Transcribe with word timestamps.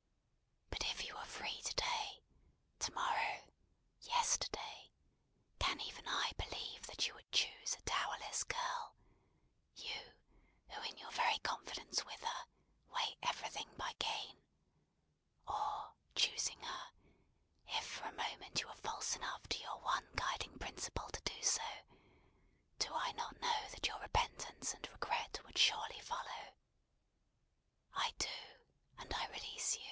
But 0.00 1.00
if 1.00 1.06
you 1.06 1.14
were 1.14 1.46
free 1.46 1.62
to 1.62 1.74
day, 1.74 2.24
to 2.80 2.92
morrow, 2.92 3.44
yesterday, 4.00 4.92
can 5.58 5.80
even 5.80 6.06
I 6.08 6.32
believe 6.36 6.86
that 6.86 7.06
you 7.06 7.14
would 7.14 7.30
choose 7.32 7.74
a 7.76 7.82
dowerless 7.82 8.44
girl 8.44 8.96
you 9.74 10.12
who, 10.68 10.80
in 10.82 10.96
your 10.98 11.10
very 11.12 11.38
confidence 11.38 12.04
with 12.04 12.20
her, 12.22 12.44
weigh 12.88 13.18
everything 13.22 13.68
by 13.76 13.92
Gain: 13.98 14.42
or, 15.46 15.94
choosing 16.14 16.60
her, 16.62 16.92
if 17.66 17.84
for 17.86 18.04
a 18.06 18.12
moment 18.12 18.60
you 18.60 18.68
were 18.68 18.74
false 18.74 19.16
enough 19.16 19.48
to 19.48 19.58
your 19.58 19.78
one 19.80 20.08
guiding 20.16 20.58
principle 20.58 21.08
to 21.10 21.20
do 21.22 21.42
so, 21.42 21.62
do 22.78 22.92
I 22.94 23.12
not 23.12 23.40
know 23.40 23.62
that 23.70 23.86
your 23.86 24.00
repentance 24.00 24.74
and 24.74 24.86
regret 24.88 25.40
would 25.44 25.58
surely 25.58 26.00
follow? 26.00 26.54
I 27.92 28.10
do; 28.18 28.28
and 28.98 29.12
I 29.14 29.28
release 29.28 29.76
you. 29.76 29.86